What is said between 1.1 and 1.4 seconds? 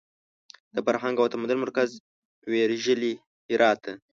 او